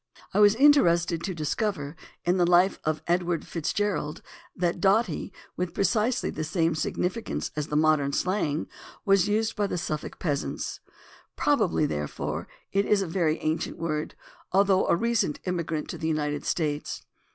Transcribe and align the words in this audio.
I 0.33 0.39
was 0.39 0.55
interested 0.55 1.21
to 1.21 1.35
dis 1.35 1.53
cover 1.53 1.95
in 2.25 2.37
the 2.37 2.47
Life 2.49 2.79
of 2.83 3.03
Edward 3.05 3.45
Fitzgerald 3.45 4.23
that 4.55 4.81
"dotty," 4.81 5.31
with 5.55 5.75
precisely 5.75 6.31
the 6.31 6.43
same 6.43 6.73
significance 6.73 7.51
as 7.55 7.67
the 7.67 7.75
modern 7.75 8.11
slang, 8.11 8.67
was 9.05 9.27
used 9.27 9.55
by 9.55 9.67
the 9.67 9.77
Suffolk 9.77 10.17
peasants. 10.17 10.79
Probably, 11.35 11.85
therefore, 11.85 12.47
it 12.71 12.87
is 12.87 13.03
a 13.03 13.07
very 13.07 13.37
ancient 13.41 13.77
word, 13.77 14.15
although 14.51 14.87
a 14.87 14.95
recent 14.95 15.39
immigrant 15.45 15.87
to 15.89 15.99
the 15.99 16.07
United 16.07 16.45
States. 16.45 17.03